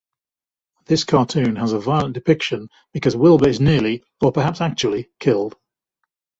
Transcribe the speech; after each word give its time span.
This 0.87 1.03
cartoon 1.03 1.57
has 1.57 1.73
a 1.73 1.79
violent 1.79 2.15
depiction 2.15 2.69
because 2.91 3.15
Wilbur 3.15 3.47
is 3.47 3.59
nearly, 3.61 4.01
or 4.19 4.31
perhaps 4.31 4.59
actually, 4.59 5.11
killed. 5.19 5.55